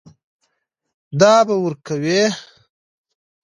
[1.19, 2.21] دا به ورکوې.